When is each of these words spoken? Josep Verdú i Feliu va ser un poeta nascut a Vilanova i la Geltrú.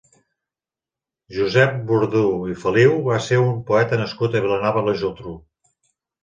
Josep 1.35 1.75
Verdú 1.91 2.23
i 2.53 2.55
Feliu 2.63 2.95
va 3.09 3.19
ser 3.27 3.39
un 3.43 3.53
poeta 3.69 4.01
nascut 4.03 4.39
a 4.41 4.43
Vilanova 4.47 4.83
i 4.87 4.89
la 4.89 4.97
Geltrú. 5.05 5.37